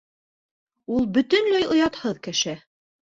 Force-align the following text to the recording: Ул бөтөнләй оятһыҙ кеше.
Ул 0.95 1.05
бөтөнләй 1.17 1.67
оятһыҙ 1.75 2.17
кеше. 2.29 2.57